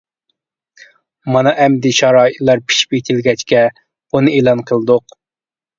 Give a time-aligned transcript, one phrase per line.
[1.35, 5.21] مانا ئەمدى شارائىتلار پىشىپ يېتىلگەچكە بۇنى ئېلان قىلدۇق.